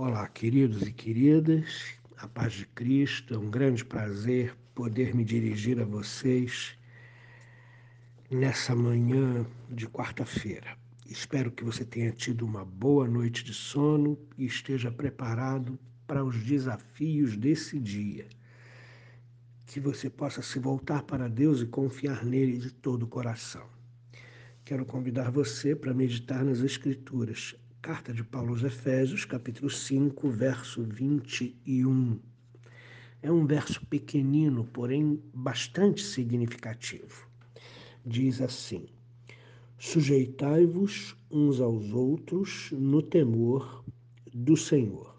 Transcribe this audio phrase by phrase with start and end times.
[0.00, 5.80] Olá, queridos e queridas, a paz de Cristo, é um grande prazer poder me dirigir
[5.80, 6.78] a vocês
[8.30, 10.78] nessa manhã de quarta-feira.
[11.04, 15.76] Espero que você tenha tido uma boa noite de sono e esteja preparado
[16.06, 18.28] para os desafios desse dia.
[19.66, 23.66] Que você possa se voltar para Deus e confiar nele de todo o coração.
[24.64, 30.82] Quero convidar você para meditar nas Escrituras, Carta de Paulo aos Efésios, capítulo 5, verso
[30.82, 32.18] 21.
[33.22, 37.28] É um verso pequenino, porém bastante significativo.
[38.04, 38.86] Diz assim:
[39.78, 43.84] Sujeitai-vos uns aos outros no temor
[44.34, 45.16] do Senhor.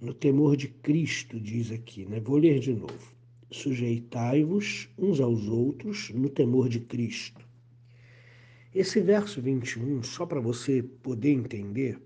[0.00, 2.18] No temor de Cristo, diz aqui, né?
[2.18, 3.14] Vou ler de novo.
[3.50, 7.43] Sujeitai-vos uns aos outros no temor de Cristo.
[8.74, 11.96] Esse verso 21, só para você poder entender,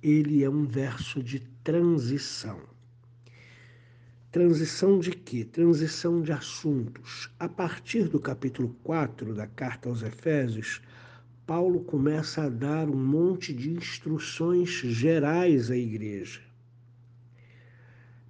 [0.00, 2.60] ele é um verso de transição.
[4.30, 5.44] Transição de quê?
[5.44, 7.28] Transição de assuntos.
[7.36, 10.80] A partir do capítulo 4 da carta aos Efésios,
[11.44, 16.42] Paulo começa a dar um monte de instruções gerais à igreja,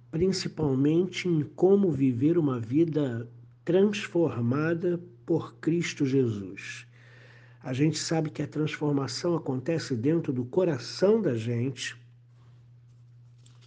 [0.09, 3.29] principalmente em como viver uma vida
[3.63, 6.88] transformada por Cristo Jesus.
[7.61, 11.99] A gente sabe que a transformação acontece dentro do coração da gente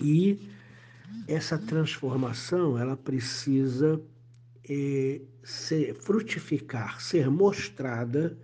[0.01, 0.48] e
[1.29, 4.01] essa transformação ela precisa
[4.69, 8.39] é, ser, frutificar, ser mostrada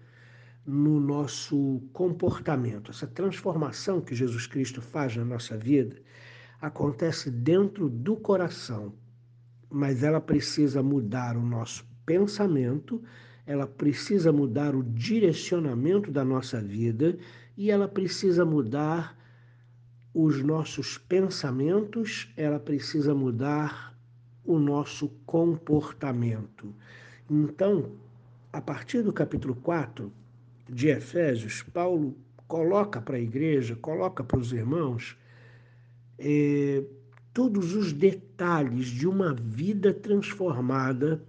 [0.67, 2.91] no nosso comportamento.
[2.91, 5.97] Essa transformação que Jesus Cristo faz na nossa vida
[6.61, 8.93] acontece dentro do coração,
[9.71, 13.03] mas ela precisa mudar o nosso pensamento
[13.49, 17.17] ela precisa mudar o direcionamento da nossa vida
[17.57, 19.19] e ela precisa mudar
[20.13, 23.99] os nossos pensamentos, ela precisa mudar
[24.45, 26.75] o nosso comportamento.
[27.31, 27.93] Então,
[28.53, 30.13] a partir do capítulo 4
[30.69, 32.15] de Efésios, Paulo
[32.47, 35.17] coloca para a igreja, coloca para os irmãos,
[36.19, 36.85] é,
[37.33, 41.25] todos os detalhes de uma vida transformada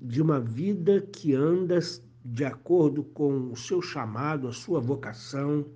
[0.00, 1.78] de uma vida que anda
[2.24, 5.66] de acordo com o seu chamado, a sua vocação,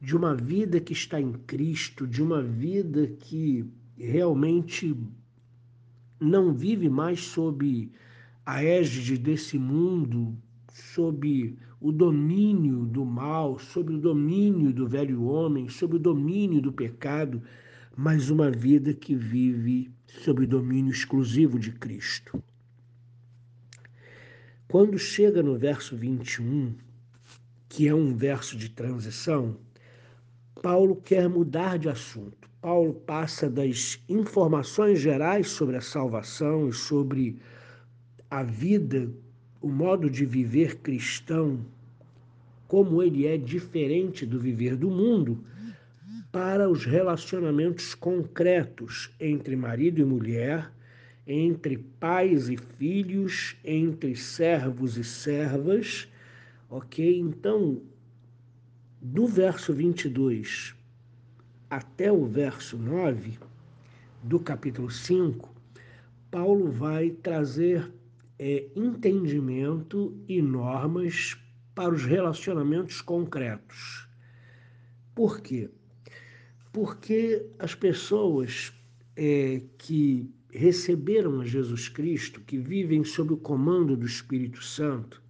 [0.00, 3.64] de uma vida que está em Cristo, de uma vida que
[3.96, 4.94] realmente
[6.20, 7.90] não vive mais sob
[8.44, 10.36] a égide desse mundo,
[10.72, 16.72] sob o domínio do mal, sob o domínio do velho homem, sob o domínio do
[16.72, 17.42] pecado,
[17.96, 22.42] mas uma vida que vive sob o domínio exclusivo de Cristo.
[24.68, 26.74] Quando chega no verso 21,
[27.68, 29.56] que é um verso de transição,
[30.60, 32.50] Paulo quer mudar de assunto.
[32.60, 37.38] Paulo passa das informações gerais sobre a salvação e sobre
[38.28, 39.08] a vida,
[39.62, 41.64] o modo de viver cristão,
[42.66, 45.44] como ele é diferente do viver do mundo,
[46.32, 50.72] para os relacionamentos concretos entre marido e mulher,
[51.26, 56.08] entre pais e filhos, entre servos e servas,
[56.70, 57.18] ok?
[57.18, 57.82] Então,
[59.00, 60.74] do verso 22
[61.68, 63.38] até o verso 9
[64.22, 65.52] do capítulo 5,
[66.30, 67.92] Paulo vai trazer
[68.38, 71.36] é, entendimento e normas
[71.74, 74.08] para os relacionamentos concretos.
[75.14, 75.70] Por quê?
[76.72, 78.72] Porque as pessoas
[79.16, 85.22] é, que receberam a Jesus Cristo, que vivem sob o comando do Espírito Santo,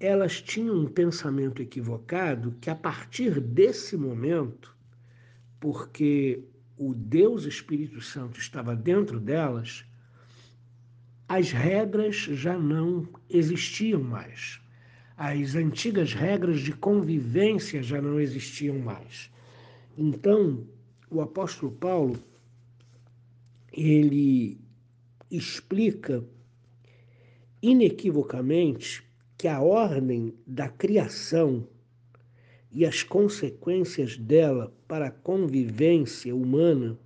[0.00, 4.74] elas tinham um pensamento equivocado que a partir desse momento,
[5.60, 6.42] porque
[6.76, 9.84] o Deus Espírito Santo estava dentro delas,
[11.28, 14.60] as regras já não existiam mais.
[15.16, 19.30] As antigas regras de convivência já não existiam mais.
[19.96, 20.64] Então,
[21.10, 22.22] o apóstolo Paulo
[23.78, 24.60] ele
[25.30, 26.24] explica
[27.62, 29.04] inequivocamente
[29.36, 31.64] que a ordem da criação
[32.72, 36.98] e as consequências dela para a convivência humana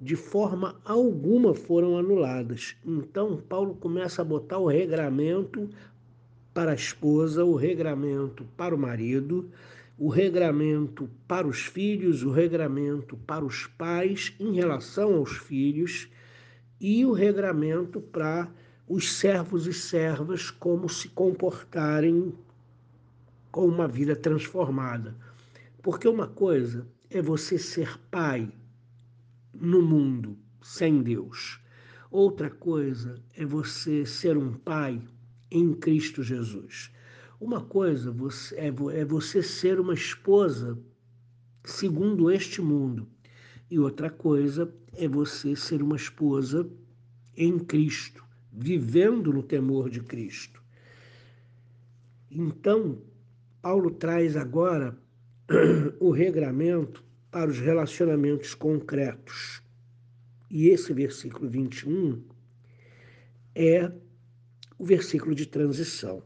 [0.00, 2.74] de forma alguma foram anuladas.
[2.86, 5.68] Então, Paulo começa a botar o regramento
[6.54, 9.50] para a esposa, o regramento para o marido,
[9.98, 16.08] o regramento para os filhos, o regramento para os pais em relação aos filhos
[16.80, 18.48] e o regramento para
[18.86, 22.32] os servos e servas como se comportarem
[23.50, 25.16] com uma vida transformada.
[25.82, 28.48] Porque uma coisa é você ser pai
[29.52, 31.60] no mundo sem Deus.
[32.08, 35.02] Outra coisa é você ser um pai
[35.50, 36.92] em Cristo Jesus.
[37.40, 38.14] Uma coisa
[38.56, 40.76] é, é você ser uma esposa
[41.64, 43.08] segundo este mundo.
[43.70, 46.68] E outra coisa é você ser uma esposa
[47.36, 50.62] em Cristo, vivendo no temor de Cristo.
[52.30, 53.00] Então,
[53.62, 54.98] Paulo traz agora
[56.00, 59.62] o regramento para os relacionamentos concretos.
[60.50, 62.22] E esse versículo 21
[63.54, 63.92] é
[64.78, 66.22] o versículo de transição.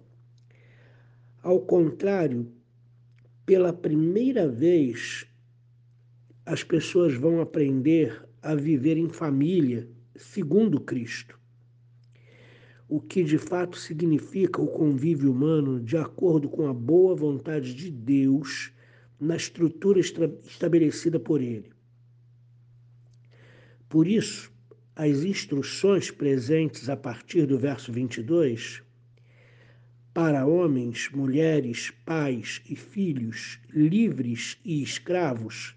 [1.43, 2.53] Ao contrário,
[3.45, 5.27] pela primeira vez,
[6.47, 11.37] as pessoas vão aprender a viver em família segundo Cristo.
[12.89, 17.91] O que de fato significa o convívio humano de acordo com a boa vontade de
[17.91, 18.71] Deus
[19.19, 21.73] na estrutura estabelecida por Ele.
[23.89, 24.53] Por isso,
[24.95, 28.83] as instruções presentes a partir do verso 22
[30.15, 35.75] para homens, mulheres, pais e filhos, livres e escravos,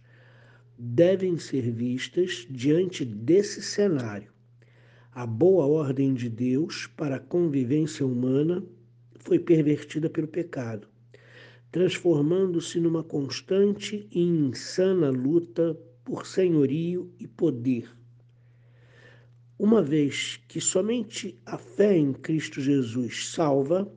[0.78, 4.30] devem ser vistas diante desse cenário.
[5.14, 8.62] A boa ordem de Deus para a convivência humana
[9.16, 10.90] foi pervertida pelo pecado,
[11.72, 17.90] transformando-se numa constante e insana luta por senhorio e poder.
[19.58, 23.90] Uma vez que somente a fé em Cristo Jesus salva,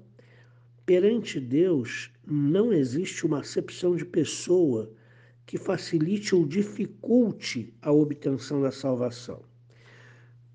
[0.88, 4.90] perante Deus não existe uma acepção de pessoa
[5.44, 9.43] que facilite ou dificulte a obtenção da salvação.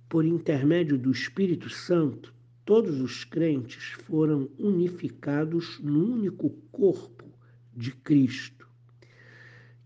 [0.09, 2.33] Por intermédio do Espírito Santo,
[2.65, 7.25] todos os crentes foram unificados no único corpo
[7.71, 8.68] de Cristo,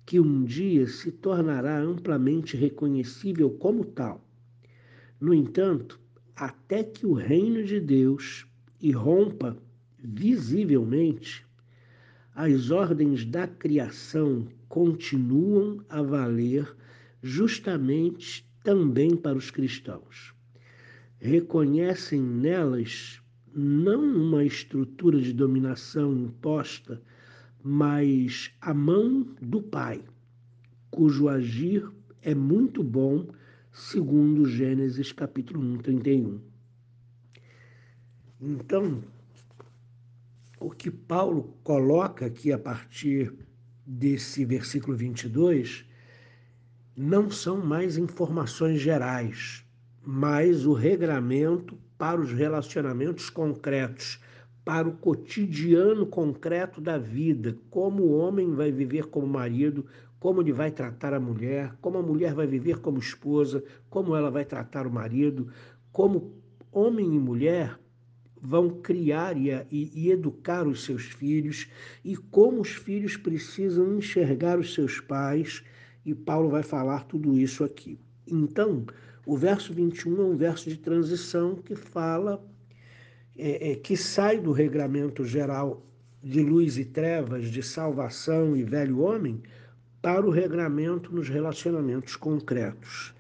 [0.06, 4.26] que um dia se tornará amplamente reconhecível como tal.
[5.20, 6.00] No entanto,
[6.34, 8.48] até que o reino de Deus
[8.80, 9.58] irrompa
[10.10, 11.46] visivelmente,
[12.34, 16.74] as ordens da criação continuam a valer
[17.22, 20.34] justamente também para os cristãos.
[21.20, 23.20] Reconhecem nelas
[23.54, 27.02] não uma estrutura de dominação imposta,
[27.62, 30.02] mas a mão do Pai,
[30.90, 31.86] cujo agir
[32.22, 33.28] é muito bom,
[33.74, 36.40] segundo Gênesis capítulo 1, 31.
[38.40, 39.04] Então,
[40.60, 43.34] o que Paulo coloca aqui a partir
[43.86, 45.86] desse versículo 22
[46.96, 49.64] não são mais informações gerais,
[50.04, 54.20] mas o regramento para os relacionamentos concretos,
[54.66, 59.86] para o cotidiano concreto da vida, como o homem vai viver como marido,
[60.20, 64.32] como ele vai tratar a mulher, como a mulher vai viver como esposa, como ela
[64.32, 65.50] vai tratar o marido,
[65.92, 66.34] como
[66.72, 67.80] homem e mulher
[68.48, 71.68] vão criar e, e, educar os seus filhos
[72.02, 75.66] e como os filhos precisam enxergar os seus pais,
[76.06, 78.00] e Paulo vai falar tudo isso aqui.
[78.26, 78.86] Então,
[79.26, 82.42] o verso 21 é um verso de transição que fala,
[83.38, 85.86] é, é, que sai do regramento geral
[86.24, 89.44] de luz e trevas, de salvação e velho homem,
[90.02, 93.14] para o regramento nos relacionamentos concretos.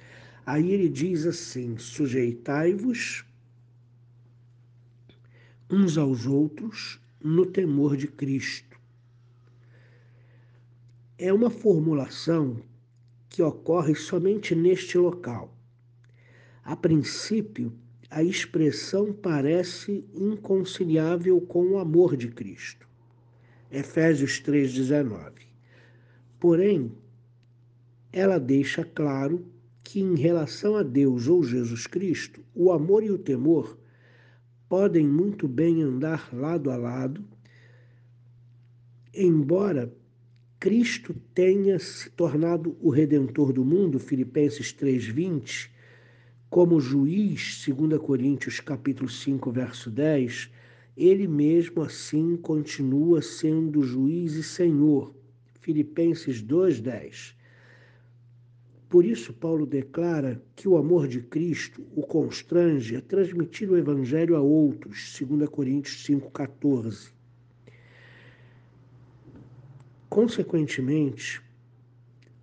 [0.46, 3.26] Aí ele diz assim: sujeitai-vos
[5.70, 8.80] uns aos outros no temor de Cristo.
[11.18, 12.62] É uma formulação
[13.28, 15.54] que ocorre somente neste local.
[16.64, 17.74] A princípio,
[18.10, 22.88] a expressão parece inconciliável com o amor de Cristo.
[23.70, 25.34] Efésios 3,19.
[26.40, 26.92] Porém,
[28.14, 29.46] ela deixa claro
[29.84, 33.78] que, em relação a Deus ou Jesus Cristo, o amor e o temor
[34.70, 37.24] podem muito bem andar lado a lado,
[39.14, 39.94] embora
[40.60, 45.70] Cristo tenha se tornado o redentor do mundo, Filipenses 3:20,
[46.50, 50.50] como juiz, 2 Coríntios capítulo 5, verso 10,
[50.96, 55.14] ele mesmo assim continua sendo juiz e senhor,
[55.62, 57.37] Filipenses 2:10.
[58.89, 64.36] Por isso, Paulo declara que o amor de Cristo o constrange a transmitir o Evangelho
[64.36, 67.12] a outros, 2 Coríntios 5,14.
[70.10, 71.41] Consequentemente,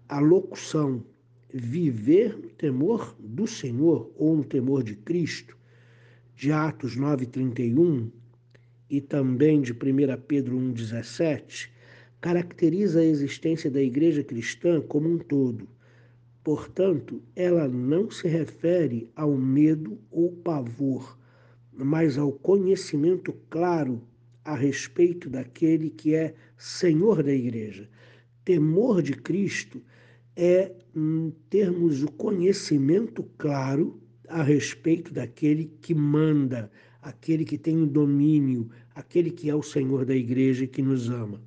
[0.06, 1.02] a locução
[1.50, 5.56] viver no temor do Senhor ou no temor de Cristo,
[6.36, 8.10] de Atos 9,31
[8.90, 9.76] e também de 1
[10.28, 11.70] Pedro 1,17,
[12.20, 15.66] caracteriza a existência da igreja cristã como um todo.
[16.44, 21.18] Portanto, ela não se refere ao medo ou pavor,
[21.72, 24.02] mas ao conhecimento claro
[24.44, 27.88] a respeito daquele que é Senhor da igreja.
[28.44, 29.82] Temor de Cristo
[30.36, 30.70] é
[31.48, 33.98] termos o conhecimento claro
[34.28, 36.70] a respeito daquele que manda,
[37.00, 41.08] aquele que tem o domínio, aquele que é o Senhor da igreja e que nos
[41.08, 41.40] ama.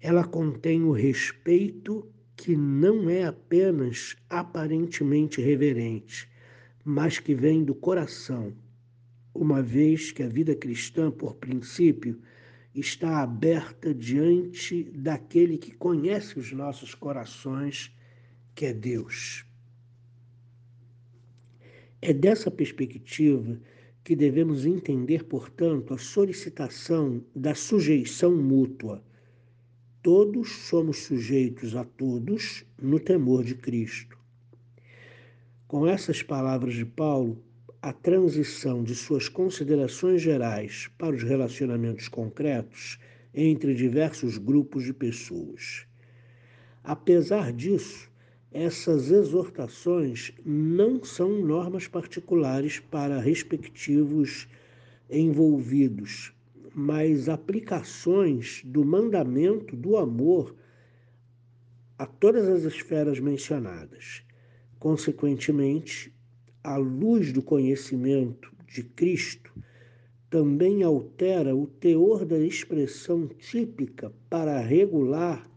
[0.00, 6.28] Ela contém o respeito que não é apenas aparentemente reverente,
[6.84, 8.52] mas que vem do coração,
[9.34, 12.20] uma vez que a vida cristã, por princípio,
[12.74, 17.90] está aberta diante daquele que conhece os nossos corações,
[18.54, 19.44] que é Deus.
[22.02, 23.58] É dessa perspectiva
[24.04, 29.02] que devemos entender, portanto, a solicitação da sujeição mútua.
[30.06, 34.16] Todos somos sujeitos a todos no temor de Cristo.
[35.66, 37.42] Com essas palavras de Paulo,
[37.82, 43.00] a transição de suas considerações gerais para os relacionamentos concretos
[43.34, 45.88] entre diversos grupos de pessoas.
[46.84, 48.08] Apesar disso,
[48.52, 54.46] essas exortações não são normas particulares para respectivos
[55.10, 56.32] envolvidos,
[56.78, 60.54] mas aplicações do mandamento do amor
[61.98, 64.22] a todas as esferas mencionadas.
[64.78, 66.12] Consequentemente,
[66.62, 69.54] a luz do conhecimento de Cristo
[70.28, 75.50] também altera o teor da expressão típica para regular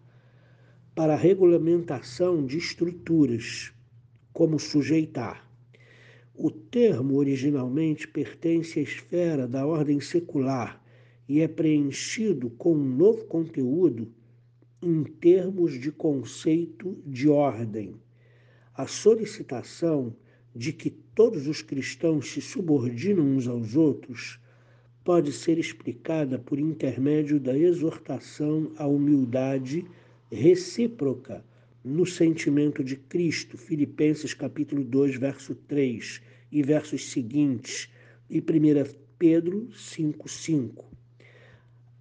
[0.96, 3.74] para a regulamentação de estruturas,
[4.32, 5.46] como sujeitar.
[6.34, 10.80] O termo originalmente pertence à esfera da ordem secular
[11.30, 14.12] e é preenchido com um novo conteúdo
[14.82, 17.94] em termos de conceito de ordem.
[18.74, 20.16] A solicitação
[20.56, 24.40] de que todos os cristãos se subordinam uns aos outros
[25.04, 29.86] pode ser explicada por intermédio da exortação à humildade
[30.32, 31.46] recíproca
[31.84, 36.22] no sentimento de Cristo, Filipenses capítulo 2, verso 3
[36.52, 37.88] e versos seguintes,
[38.28, 38.44] e 1
[39.18, 40.99] Pedro 5, 5.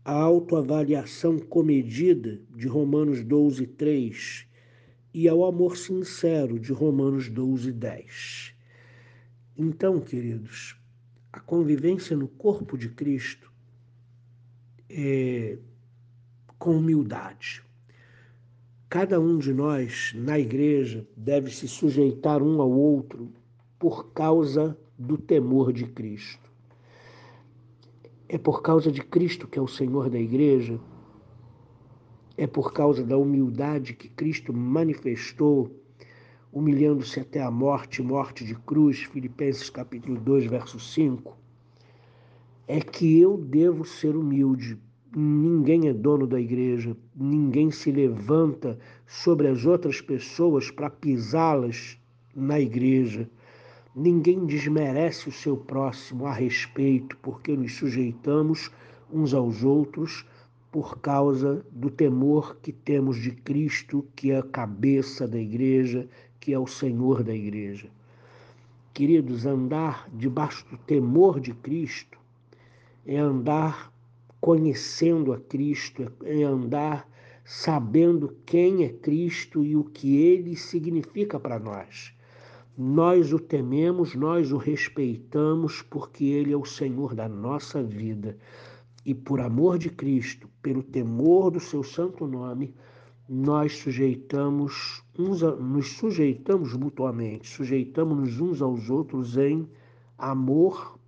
[0.09, 4.47] A autoavaliação comedida de Romanos 12, 3
[5.13, 8.55] e ao amor sincero de Romanos 12, 10.
[9.55, 10.81] Então, queridos,
[11.31, 13.53] a convivência no corpo de Cristo
[14.89, 15.59] é
[16.59, 17.63] com humildade.
[18.89, 23.31] Cada um de nós na igreja deve se sujeitar um ao outro
[23.79, 26.48] por causa do temor de Cristo.
[28.29, 30.79] É por causa de Cristo que é o Senhor da igreja
[32.39, 35.77] é por causa da humildade que Cristo manifestou,
[36.53, 41.37] humilhando-se até a morte, morte de cruz, Filipenses capítulo 2, verso 5,
[42.69, 44.79] é que eu devo ser humilde.
[45.15, 51.99] Ninguém é dono da igreja, ninguém se levanta sobre as outras pessoas para pisá-las
[52.37, 53.29] na igreja.
[53.95, 58.71] Ninguém desmerece o seu próximo a respeito, porque nos sujeitamos
[59.13, 60.27] uns aos outros
[60.71, 66.07] por causa do temor que temos de Cristo, que é a cabeça da igreja,
[66.39, 67.91] que é o Senhor da igreja.
[68.93, 72.19] Queridos, andar debaixo do temor de Cristo
[73.07, 73.93] é andar
[74.41, 77.09] conhecendo a Cristo, é andar
[77.45, 82.13] sabendo quem é Cristo e o que ele significa para nós.
[82.81, 88.39] Nós o tememos, nós o respeitamos, porque ele é o Senhor da nossa vida
[89.09, 92.75] e por amor de Cristo, pelo temor do seu santo nome,
[93.27, 99.67] nós sujeitamos uns a, nos sujeitamos mutuamente, sujeitamos-nos uns aos outros em
[100.19, 100.99] amor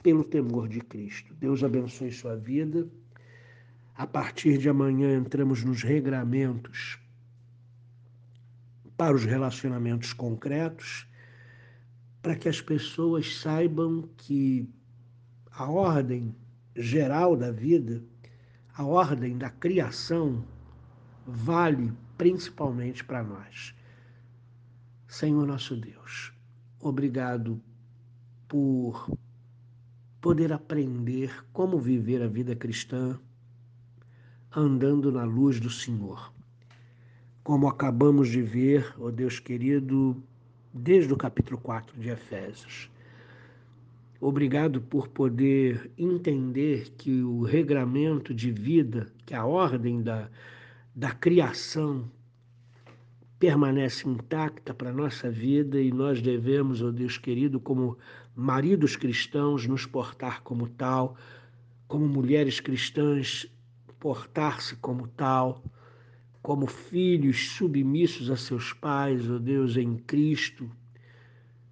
[0.00, 1.34] pelo temor de Cristo.
[1.34, 2.88] Deus abençoe sua vida.
[3.96, 7.00] A partir de amanhã entramos nos regramentos
[8.96, 11.07] para os relacionamentos concretos,
[12.28, 14.68] para que as pessoas saibam que
[15.50, 16.36] a ordem
[16.76, 18.04] geral da vida,
[18.74, 20.44] a ordem da criação,
[21.26, 23.74] vale principalmente para nós.
[25.06, 26.30] Senhor nosso Deus,
[26.78, 27.58] obrigado
[28.46, 29.10] por
[30.20, 33.18] poder aprender como viver a vida cristã
[34.54, 36.30] andando na luz do Senhor.
[37.42, 40.22] Como acabamos de ver, ó oh Deus querido,
[40.72, 42.90] desde o capítulo 4 de Efésios.
[44.20, 50.28] Obrigado por poder entender que o regramento de vida, que a ordem da,
[50.94, 52.10] da criação
[53.38, 57.96] permanece intacta para a nossa vida e nós devemos, ó oh Deus querido, como
[58.34, 61.16] maridos cristãos, nos portar como tal,
[61.86, 63.46] como mulheres cristãs,
[64.00, 65.62] portar-se como tal,
[66.48, 70.66] como filhos submissos a seus pais, ó Deus, em Cristo.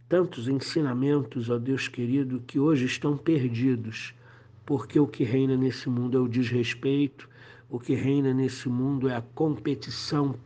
[0.07, 4.15] Tantos ensinamentos, ó Deus querido, que hoje estão perdidos,
[4.67, 7.27] porque o que reina nesse mundo é o desrespeito,
[7.71, 10.39] o que reina nesse mundo é a competição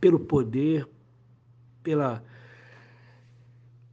[0.00, 0.88] pelo poder,
[1.80, 2.24] pela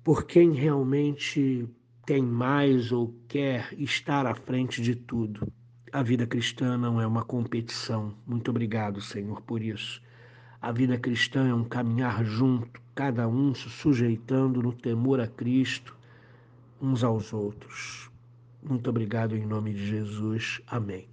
[0.04, 1.70] por quem realmente
[2.04, 5.48] tem mais ou quer estar à frente de tudo.
[5.94, 8.14] A vida cristã não é uma competição.
[8.26, 10.02] Muito obrigado, Senhor, por isso.
[10.62, 15.96] A vida cristã é um caminhar junto, cada um se sujeitando no temor a Cristo,
[16.82, 18.12] uns aos outros.
[18.62, 20.62] Muito obrigado em nome de Jesus.
[20.68, 21.08] Amém.